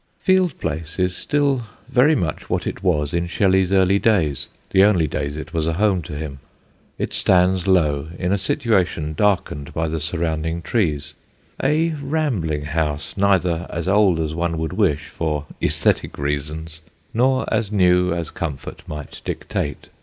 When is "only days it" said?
4.83-5.53